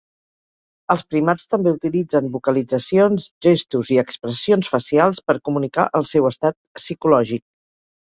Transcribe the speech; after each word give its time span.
Els 0.95 1.03
primats 1.13 1.43
també 1.55 1.73
utilitzen 1.75 2.31
vocalitzacions, 2.39 3.29
gestos 3.49 3.93
i 3.99 4.03
expressions 4.07 4.73
facials 4.75 5.23
per 5.29 5.39
comunicar 5.51 5.89
el 6.03 6.13
seu 6.17 6.31
estat 6.35 6.63
psicològic. 6.83 7.51